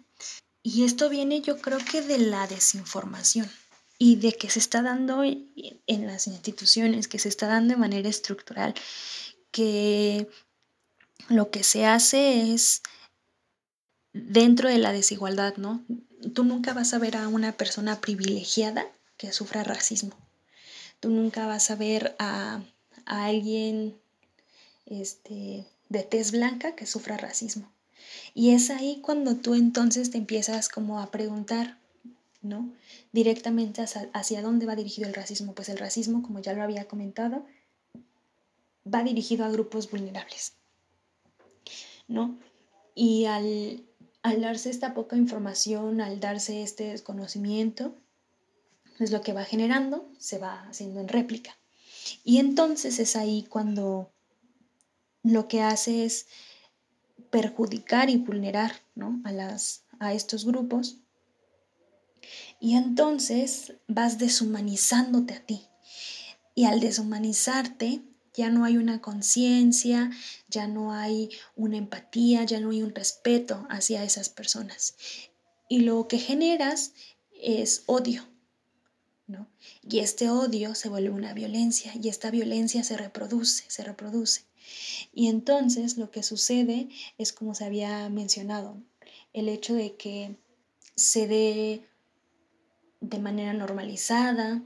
[0.63, 3.49] Y esto viene yo creo que de la desinformación
[3.97, 8.09] y de que se está dando en las instituciones, que se está dando de manera
[8.09, 8.73] estructural,
[9.51, 10.29] que
[11.29, 12.81] lo que se hace es
[14.27, 15.83] dentro de la desigualdad, ¿no?
[16.33, 18.85] Tú nunca vas a ver a una persona privilegiada
[19.17, 20.15] que sufra racismo.
[20.99, 22.61] Tú nunca vas a ver a,
[23.05, 23.95] alguien
[24.85, 27.71] este, de tez blanca que sufra racismo.
[28.33, 31.77] Y es ahí cuando tú entonces te empiezas como a preguntar,
[32.41, 32.71] ¿no?
[33.11, 35.53] Directamente hacia, hacia dónde va dirigido el racismo.
[35.53, 37.45] Pues el racismo, como ya lo había comentado,
[38.93, 40.53] va dirigido a grupos vulnerables,
[42.07, 42.37] ¿no?
[42.95, 43.83] Y al,
[44.23, 47.95] al darse esta poca información, al darse este desconocimiento,
[48.99, 51.57] es lo que va generando, se va haciendo en réplica.
[52.23, 54.11] Y entonces es ahí cuando
[55.23, 56.27] lo que hace es
[57.29, 59.21] perjudicar y vulnerar ¿no?
[59.23, 60.97] a, las, a estos grupos.
[62.59, 65.67] Y entonces vas deshumanizándote a ti.
[66.55, 68.01] Y al deshumanizarte,
[68.37, 70.11] ya no hay una conciencia,
[70.47, 74.95] ya no hay una empatía, ya no hay un respeto hacia esas personas.
[75.67, 76.93] Y lo que generas
[77.41, 78.23] es odio,
[79.25, 79.47] ¿no?
[79.81, 84.43] Y este odio se vuelve una violencia y esta violencia se reproduce, se reproduce.
[85.11, 88.77] Y entonces lo que sucede es como se había mencionado,
[89.33, 90.35] el hecho de que
[90.93, 91.87] se dé
[93.01, 94.61] de manera normalizada,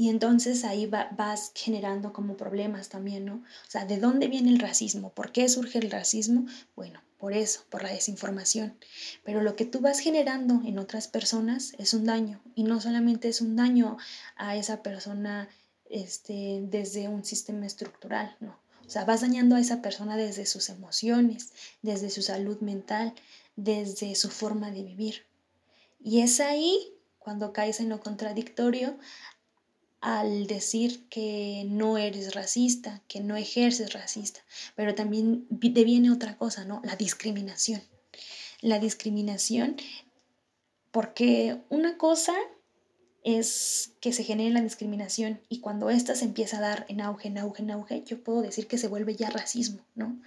[0.00, 3.34] y entonces ahí vas generando como problemas también, ¿no?
[3.34, 5.10] O sea, ¿de dónde viene el racismo?
[5.10, 6.46] ¿Por qué surge el racismo?
[6.74, 8.78] Bueno, por eso, por la desinformación.
[9.24, 12.40] Pero lo que tú vas generando en otras personas es un daño.
[12.54, 13.98] Y no solamente es un daño
[14.36, 15.50] a esa persona
[15.90, 18.58] este, desde un sistema estructural, no.
[18.86, 23.12] O sea, vas dañando a esa persona desde sus emociones, desde su salud mental,
[23.54, 25.26] desde su forma de vivir.
[26.02, 28.96] Y es ahí cuando caes en lo contradictorio
[30.00, 34.40] al decir que no eres racista, que no ejerces racista,
[34.74, 36.80] pero también te viene otra cosa, ¿no?
[36.84, 37.82] La discriminación.
[38.62, 39.76] La discriminación,
[40.90, 42.34] porque una cosa
[43.22, 47.28] es que se genere la discriminación y cuando ésta se empieza a dar en auge,
[47.28, 50.18] en auge, en auge, yo puedo decir que se vuelve ya racismo, ¿no?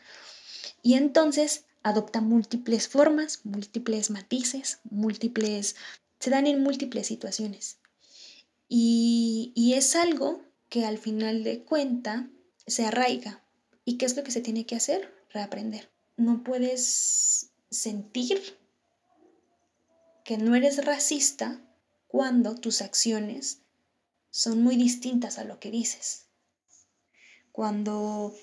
[0.83, 5.75] Y entonces adopta múltiples formas, múltiples matices, múltiples,
[6.19, 7.79] se dan en múltiples situaciones.
[8.75, 12.31] Y, es algo que al final de cuenta
[12.65, 13.43] se arraiga.
[13.85, 15.13] ¿Y qué es lo que se tiene que hacer?
[15.29, 15.91] Reaprender.
[16.17, 18.41] No puedes sentir
[20.25, 21.61] que no eres racista
[22.07, 23.61] cuando tus acciones
[24.31, 26.25] son muy distintas a lo que dices.
[27.51, 28.33] Cuando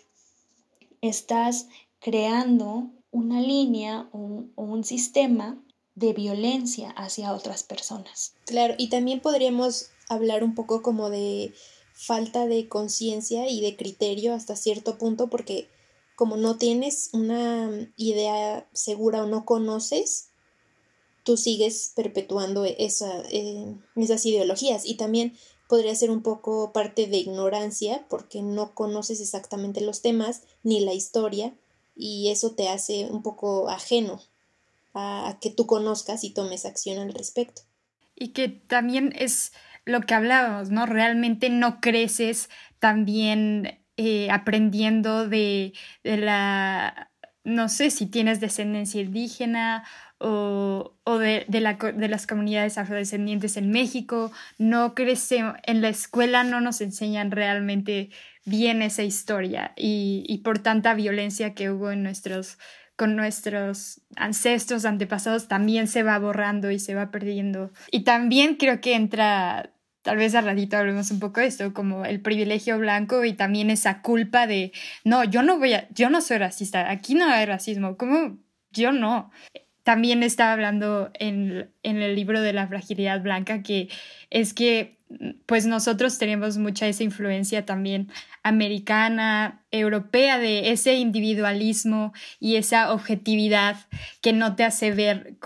[1.01, 1.67] estás
[1.99, 5.61] creando una línea o un sistema
[5.97, 8.35] de violencia hacia otras personas.
[8.47, 11.55] Claro, y también podríamos hablar un poco como de
[11.95, 15.69] falta de conciencia y de criterio hasta cierto punto porque
[16.17, 20.29] como no tienes una idea segura o no conoces,
[21.25, 25.37] tú sigues perpetuando esa, eh, esas ideologías y también
[25.69, 30.93] podría ser un poco parte de ignorancia porque no conoces exactamente los temas ni la
[30.93, 31.55] historia
[31.95, 34.21] y eso te hace un poco ajeno
[34.95, 37.63] a que tú conozcas y tomes acción al respecto.
[38.17, 39.53] Y que también es
[39.85, 40.87] lo que hablábamos, ¿no?
[40.87, 45.73] Realmente no creces también eh, aprendiendo de,
[46.05, 47.11] la,
[47.45, 49.85] no sé si tienes descendencia indígena
[50.19, 56.81] o, de, de, las comunidades afrodescendientes en México, no crecemos, en la escuela no nos
[56.81, 58.11] enseñan realmente
[58.45, 62.59] bien esa historia y, y por tanta violencia que hubo en nuestros
[63.01, 67.73] con nuestros ancestros, antepasados, también se va borrando y se va perdiendo.
[67.91, 72.05] Y también creo que entra, tal vez al ratito hablemos un poco de esto, como
[72.05, 76.21] el privilegio blanco y también esa culpa de, no, yo no voy a, yo no
[76.21, 78.37] soy racista, aquí no hay racismo, ¿cómo?
[78.71, 79.31] Yo no.
[79.83, 83.89] También estaba hablando en, en el libro de la fragilidad blanca que
[84.29, 85.00] es que
[85.47, 88.09] pues nosotros tenemos mucha esa influencia también
[88.43, 93.77] americana, europea, de ese individualismo y esa objetividad
[94.21, 95.37] que no te hace ver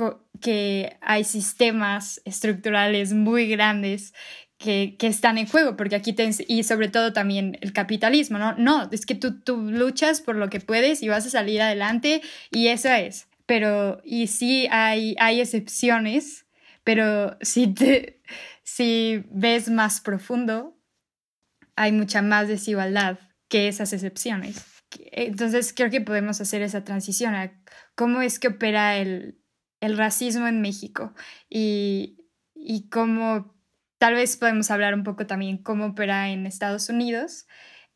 [0.40, 4.12] que hay sistemas estructurales muy grandes
[4.58, 6.14] que, están en juego, porque aquí
[6.48, 8.54] y sobre todo también el capitalismo, ¿no?
[8.56, 12.22] No, es que tú, tú luchas por lo que puedes y vas a salir adelante
[12.50, 13.26] y eso es.
[13.46, 16.46] Pero, y sí hay, hay excepciones,
[16.82, 18.20] pero si te,
[18.64, 20.76] si ves más profundo,
[21.76, 24.64] hay mucha más desigualdad que esas excepciones.
[25.12, 27.52] Entonces creo que podemos hacer esa transición a
[27.94, 29.38] cómo es que opera el,
[29.80, 31.12] racismo en México
[31.50, 32.16] y,
[32.54, 33.54] y cómo
[33.98, 37.46] tal vez podemos hablar un poco también cómo opera en Estados Unidos.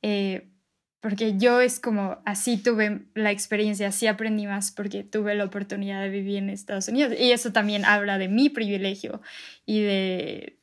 [0.03, 0.53] Eh,
[1.01, 6.03] porque yo es como así tuve la experiencia, así aprendí más porque tuve la oportunidad
[6.03, 9.21] de vivir en Estados Unidos y eso también habla de mi privilegio
[9.65, 10.59] y de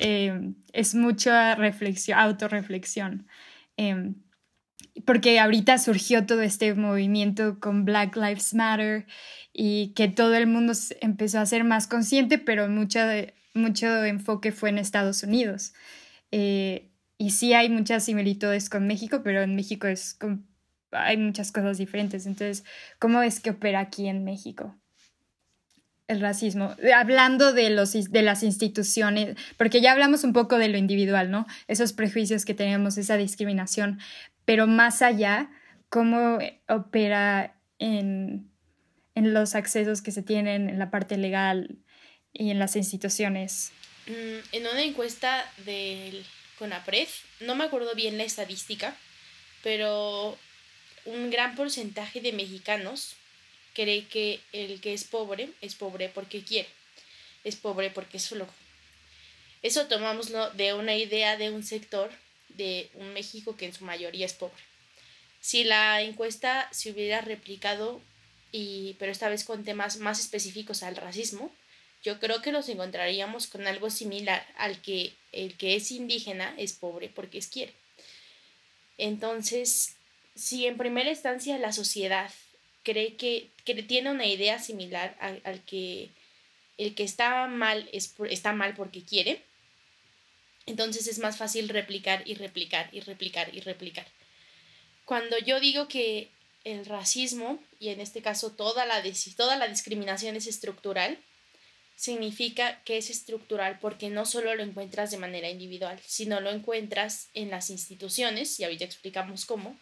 [0.00, 3.26] eh, es mucha reflexión, autorreflexión.
[3.76, 4.12] Eh,
[5.04, 9.06] porque ahorita surgió todo este movimiento con Black Lives Matter
[9.52, 13.00] y que todo el mundo empezó a ser más consciente, pero mucho,
[13.54, 15.72] mucho enfoque fue en Estados Unidos.
[16.30, 16.87] Eh,
[17.18, 20.16] y sí hay muchas similitudes con México, pero en México es
[20.90, 22.24] hay muchas cosas diferentes.
[22.24, 22.64] Entonces,
[22.98, 24.74] ¿cómo es que opera aquí en México?
[26.08, 30.78] el racismo, hablando de, los, de las instituciones, porque ya hablamos un poco de lo
[30.78, 31.46] individual, ¿no?
[31.68, 34.00] Esos prejuicios que tenemos, esa discriminación,
[34.46, 35.50] pero más allá,
[35.90, 38.50] ¿cómo opera en,
[39.14, 41.76] en los accesos que se tienen en la parte legal
[42.32, 43.72] y en las instituciones?
[44.06, 46.24] Mm, en una encuesta del
[46.58, 47.08] CONAPRED,
[47.40, 48.96] no me acuerdo bien la estadística,
[49.62, 50.38] pero
[51.04, 53.14] un gran porcentaje de mexicanos
[53.74, 56.68] cree que el que es pobre es pobre porque quiere,
[57.44, 58.52] es pobre porque es flojo.
[59.62, 62.10] Eso tomámoslo de una idea de un sector
[62.48, 64.62] de un México que en su mayoría es pobre.
[65.40, 68.00] Si la encuesta se hubiera replicado,
[68.52, 71.52] y, pero esta vez con temas más específicos al racismo,
[72.02, 76.72] yo creo que nos encontraríamos con algo similar al que el que es indígena es
[76.72, 77.74] pobre porque es quiere.
[78.96, 79.96] Entonces,
[80.34, 82.32] si en primera instancia la sociedad
[82.82, 83.50] cree que,
[83.86, 86.10] tiene una idea similar al, que
[86.78, 89.42] el que está mal es, está mal porque quiere,
[90.66, 94.06] entonces es más fácil replicar y replicar y replicar y replicar.
[95.04, 96.30] Cuando yo digo que
[96.64, 99.02] el racismo, y en este caso toda la,
[99.36, 101.18] toda la discriminación es estructural,
[101.98, 107.28] significa que es estructural porque no solo lo encuentras de manera individual, sino lo encuentras
[107.34, 109.76] en las instituciones, y ahorita explicamos cómo,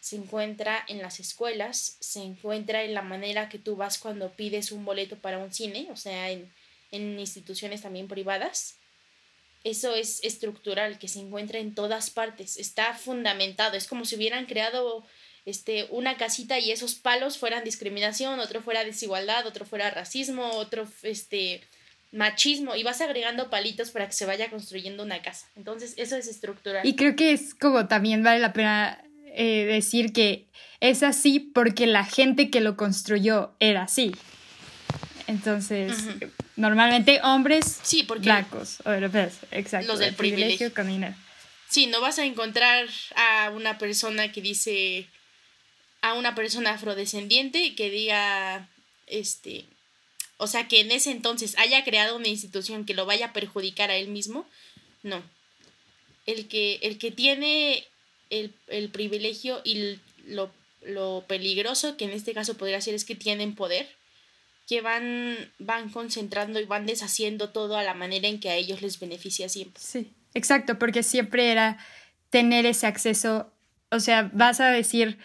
[0.00, 4.72] se encuentra en las escuelas, se encuentra en la manera que tú vas cuando pides
[4.72, 6.50] un boleto para un cine, o sea, en,
[6.90, 8.74] instituciones también privadas.
[9.62, 14.46] Eso es estructural, que se encuentra en todas partes, está fundamentado, es como si hubieran
[14.46, 15.06] creado
[15.44, 20.86] este, una casita y esos palos fueran discriminación, otro fuera desigualdad, otro fuera racismo, otro
[21.02, 21.62] este,
[22.12, 25.46] machismo, y vas agregando palitos para que se vaya construyendo una casa.
[25.56, 26.86] Entonces, eso es estructural.
[26.86, 29.02] Y creo que es como también vale la pena
[29.34, 30.46] eh, decir que
[30.80, 34.12] es así porque la gente que lo construyó era así.
[35.26, 35.92] Entonces,
[36.56, 39.88] normalmente hombres sí, porque blancos o europeos, exacto.
[39.88, 41.14] Los del privilegio, privilegio
[41.68, 42.86] Sí, no vas a encontrar
[43.16, 45.08] a una persona que dice,
[46.02, 48.68] a una persona afrodescendiente que diga,
[49.06, 49.64] este,
[50.36, 53.90] o sea, que en ese entonces haya creado una institución que lo vaya a perjudicar
[53.90, 54.44] a él mismo,
[55.02, 55.22] no.
[56.26, 57.86] El que, el que tiene
[58.30, 60.50] el, privilegio y lo,
[61.26, 63.88] peligroso que en este caso podría ser es que tienen poder,
[64.68, 68.82] que van, van concentrando y van deshaciendo todo a la manera en que a ellos
[68.82, 69.82] les beneficia siempre.
[69.82, 71.78] Sí, exacto, porque siempre era
[72.30, 73.52] tener ese acceso,
[73.90, 75.18] o sea, vas a decir,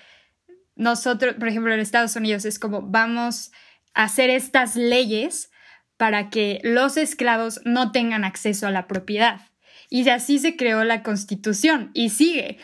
[0.77, 3.51] nosotros, por ejemplo, en Estados Unidos es como vamos
[3.93, 5.51] a hacer estas leyes
[5.97, 9.41] para que los esclavos no tengan acceso a la propiedad.
[9.89, 12.57] Y así se creó la constitución y sigue.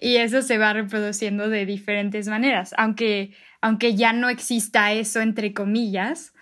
[0.00, 2.74] Y eso se va reproduciendo de diferentes maneras.
[2.76, 6.32] Aunque, aunque ya no exista eso, entre comillas,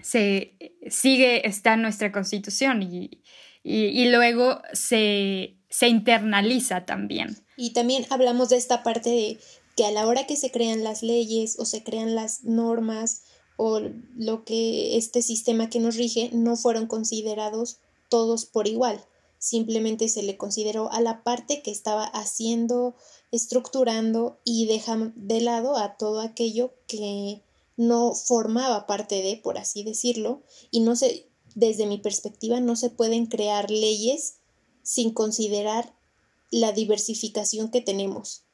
[0.00, 0.56] se
[0.88, 3.22] sigue, está nuestra constitución y,
[3.62, 7.36] y, luego se, se internaliza también.
[7.56, 9.38] Y también hablamos de esta parte de
[9.76, 13.22] que a la hora que se crean las leyes o se crean las normas
[13.56, 13.80] o
[14.16, 19.04] lo que este sistema que nos rige no fueron considerados todos por igual
[19.40, 22.94] simplemente se le consideró a la parte que estaba haciendo,
[23.32, 27.42] estructurando y deja de lado a todo aquello que
[27.76, 32.90] no formaba parte de, por así decirlo, y no se, desde mi perspectiva, no se
[32.90, 34.36] pueden crear leyes
[34.82, 35.96] sin considerar
[36.50, 38.44] la diversificación que tenemos.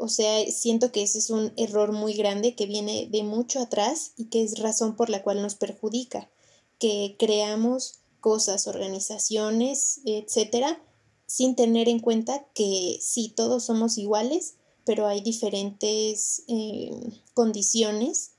[0.00, 4.12] O sea, siento que ese es un error muy grande que viene de mucho atrás
[4.16, 6.30] y que es razón por la cual nos perjudica,
[6.78, 10.82] que creamos cosas, organizaciones, etcétera,
[11.26, 16.90] sin tener en cuenta que sí, todos somos iguales, pero hay diferentes eh,
[17.34, 18.32] condiciones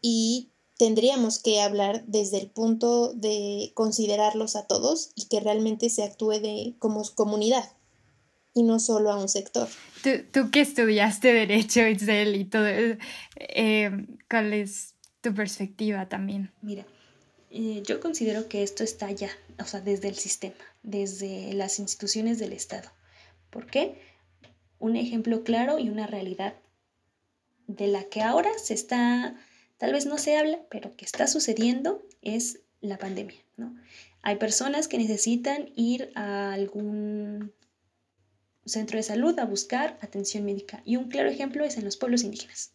[0.00, 6.02] y tendríamos que hablar desde el punto de considerarlos a todos y que realmente se
[6.02, 7.64] actúe de, como comunidad
[8.54, 9.68] y no solo a un sector.
[10.02, 16.52] Tú, tú que estudiaste Derecho, Itzel, y todo, eh, ¿cuál es tu perspectiva también?
[16.62, 16.86] Mira,
[17.50, 19.30] eh, yo considero que esto está ya,
[19.60, 22.90] o sea, desde el sistema, desde las instituciones del Estado.
[23.50, 24.00] ¿Por qué?
[24.78, 26.54] Un ejemplo claro y una realidad
[27.66, 29.36] de la que ahora se está,
[29.78, 33.74] tal vez no se habla, pero que está sucediendo es la pandemia, ¿no?
[34.22, 37.52] Hay personas que necesitan ir a algún
[38.66, 40.82] centro de salud a buscar atención médica.
[40.84, 42.72] Y un claro ejemplo es en los pueblos indígenas.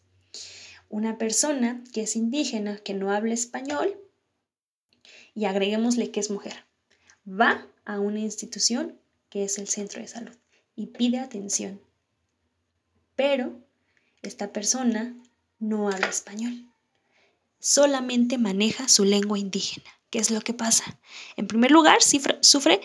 [0.88, 3.96] Una persona que es indígena, que no habla español,
[5.34, 6.64] y agreguémosle que es mujer,
[7.28, 10.36] va a una institución que es el centro de salud
[10.74, 11.80] y pide atención.
[13.14, 13.60] Pero
[14.22, 15.16] esta persona
[15.58, 16.68] no habla español,
[17.58, 19.90] solamente maneja su lengua indígena.
[20.10, 20.98] ¿Qué es lo que pasa?
[21.36, 22.80] En primer lugar, sufre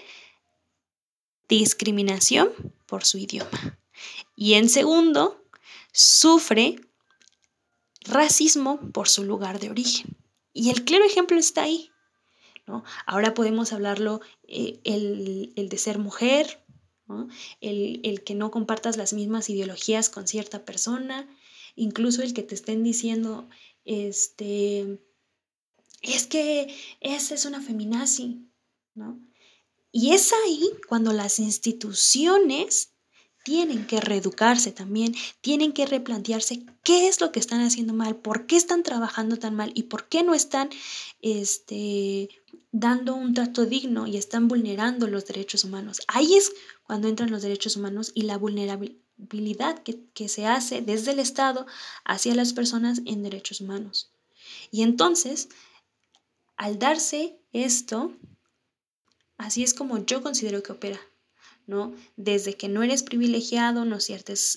[1.48, 2.50] discriminación
[2.86, 3.80] por su idioma.
[4.36, 5.44] Y en segundo,
[5.92, 6.76] sufre
[8.02, 10.18] racismo por su lugar de origen.
[10.54, 11.90] Y el claro ejemplo está ahí.
[12.68, 12.84] ¿no?
[13.06, 16.64] Ahora podemos hablarlo eh, el, de ser mujer,
[17.62, 21.30] el, el, que no compartas las mismas ideologías con cierta persona,
[21.76, 23.48] incluso el que te estén diciendo,
[23.84, 25.00] este,
[26.02, 28.50] es que esa es una feminazi,
[28.96, 29.20] ¿no?
[29.98, 32.92] Y es ahí cuando las instituciones
[33.46, 38.46] tienen que reeducarse también, tienen que replantearse qué es lo que están haciendo mal, por
[38.46, 40.70] qué están trabajando tan mal y por qué no están
[41.22, 42.28] este,
[42.74, 46.02] dando un trato digno y están vulnerando los derechos humanos.
[46.10, 46.52] Ahí es
[46.84, 51.68] cuando entran los derechos humanos y la vulnerabilidad que, que se hace desde el Estado
[52.04, 54.12] hacia las personas en derechos humanos.
[54.72, 55.48] Y entonces,
[56.58, 58.12] al darse esto,
[59.38, 61.00] Así es como yo considero que opera,
[61.68, 61.94] ¿no?
[62.16, 63.98] Desde que no eres privilegiado, no,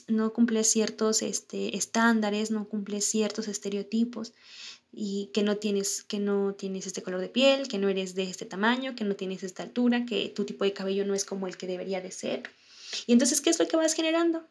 [0.08, 4.34] no cumples ciertos este, estándares, no cumples ciertos estereotipos
[4.92, 8.24] y que no, tienes, que no tienes este color de piel, que no eres de
[8.24, 11.46] este tamaño, que no tienes esta altura, que tu tipo de cabello no es como
[11.46, 12.42] el que debería de ser.
[13.06, 14.46] Y entonces, ¿qué es lo que vas generando?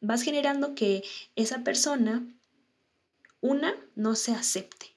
[0.00, 1.04] Vas generando que
[1.36, 2.26] esa persona,
[3.40, 4.96] una, no se acepte.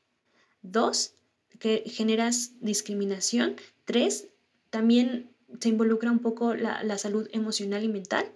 [0.61, 1.13] Dos,
[1.59, 3.55] que generas discriminación.
[3.85, 4.27] Tres,
[4.71, 8.31] también se involucra un poco la, salud emocional y mental.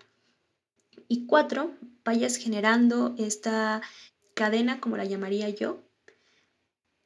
[1.07, 1.73] Y cuatro,
[2.03, 3.81] vayas generando esta
[4.35, 5.83] cadena, como la llamaría yo.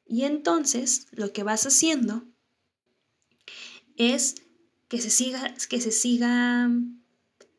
[0.06, 2.26] Y entonces lo que vas haciendo
[3.96, 4.36] es
[4.88, 6.70] que se siga, que se siga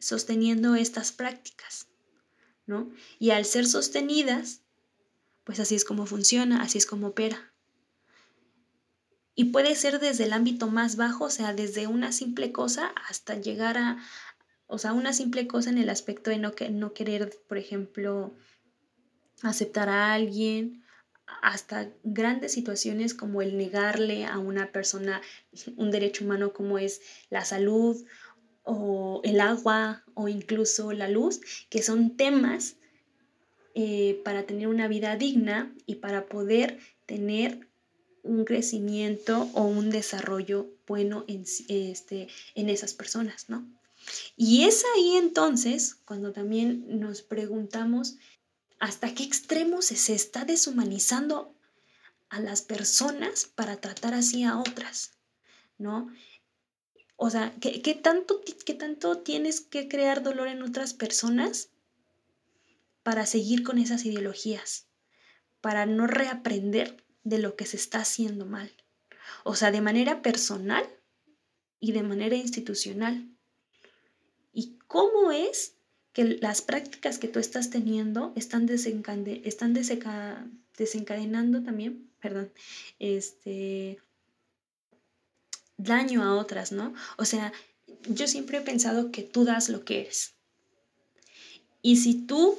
[0.00, 1.86] sosteniendo estas prácticas,
[2.66, 2.90] ¿no?
[3.20, 4.62] Y al ser sostenidas,
[5.44, 7.49] pues así es como funciona, así es como opera.
[9.40, 13.40] Y puede ser desde el ámbito más bajo, o sea, desde una simple cosa hasta
[13.40, 13.96] llegar a,
[14.66, 18.34] o sea, una simple cosa en el aspecto de no, que, no querer, por ejemplo,
[19.40, 20.84] aceptar a alguien,
[21.40, 25.22] hasta grandes situaciones como el negarle a una persona
[25.78, 27.96] un derecho humano como es la salud
[28.64, 32.76] o el agua o incluso la luz, que son temas
[33.74, 37.69] eh, para tener una vida digna y para poder tener
[38.22, 43.66] un crecimiento o un desarrollo bueno en, este, en esas personas, ¿no?
[44.36, 48.16] Y es ahí entonces cuando también nos preguntamos
[48.78, 51.54] hasta qué extremo se está deshumanizando
[52.30, 55.12] a las personas para tratar así a otras,
[55.78, 56.10] ¿no?
[57.16, 61.68] O sea, ¿qué, qué tanto, ¿qué tanto tienes que crear dolor en otras personas
[63.02, 64.86] para seguir con esas ideologías?
[65.60, 68.70] Para no reaprender de lo que se está haciendo mal.
[69.44, 70.84] O sea, de manera personal
[71.78, 73.28] y de manera institucional.
[74.52, 75.74] ¿Y cómo es
[76.12, 82.52] que las prácticas que tú estás teniendo están, están desencadenando también, perdón,
[82.98, 83.98] este
[85.76, 86.94] daño a otras, ¿no?
[87.16, 87.52] O sea,
[88.08, 90.34] yo siempre he pensado que tú das lo que eres.
[91.82, 92.58] Y si tú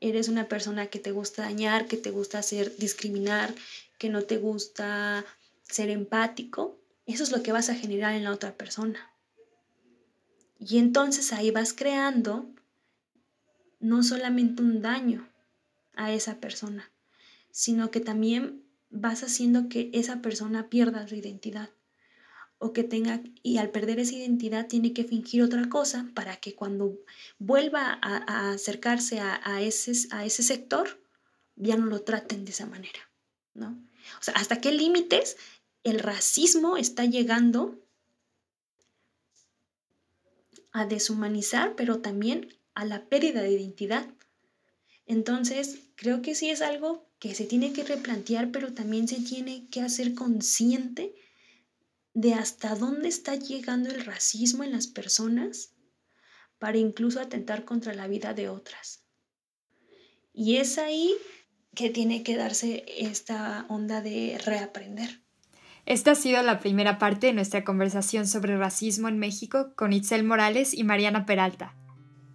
[0.00, 3.54] eres una persona que te gusta dañar, que te gusta hacer discriminar,
[4.02, 5.24] que no te gusta
[5.62, 6.76] ser empático,
[7.06, 8.98] eso es lo que vas a generar en la otra persona.
[10.58, 12.52] Y entonces ahí vas creando
[13.78, 15.28] no solamente un daño
[15.94, 16.90] a esa persona,
[17.52, 21.70] sino que también vas haciendo que esa persona pierda su identidad
[22.58, 26.56] o que tenga, y al perder esa identidad tiene que fingir otra cosa para que
[26.56, 26.98] cuando
[27.38, 31.00] vuelva a, acercarse a, ese, a ese sector,
[31.54, 32.98] ya no lo traten de esa manera,
[33.54, 33.80] ¿no?
[34.20, 35.36] O sea, ¿hasta qué límites
[35.84, 37.78] el racismo está llegando
[40.72, 44.06] a deshumanizar, pero también a la pérdida de identidad?
[45.06, 49.68] Entonces, creo que sí es algo que se tiene que replantear, pero también se tiene
[49.68, 51.14] que hacer consciente
[52.14, 55.72] de hasta dónde está llegando el racismo en las personas
[56.58, 59.02] para incluso atentar contra la vida de otras.
[60.32, 61.14] Y es ahí
[61.74, 65.22] que tiene que darse esta onda de reaprender.
[65.84, 70.22] Esta ha sido la primera parte de nuestra conversación sobre racismo en México con Itzel
[70.22, 71.74] Morales y Mariana Peralta.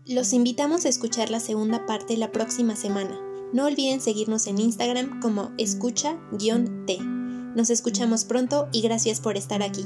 [0.05, 3.17] Los invitamos a escuchar la segunda parte la próxima semana.
[3.53, 6.97] No olviden seguirnos en Instagram como escucha-t.
[6.99, 9.85] Nos escuchamos pronto y gracias por estar aquí.